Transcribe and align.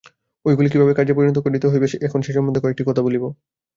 ঐগুলি 0.45 0.69
কিভাবে 0.69 0.93
কার্যে 0.93 1.17
পরিণত 1.17 1.37
করিতে 1.39 1.65
হইবে, 1.67 1.87
এখন 2.07 2.19
সে-সম্বন্ধে 2.21 2.63
কয়েকটি 2.63 2.83
কথা 2.85 3.01
বলিব। 3.03 3.23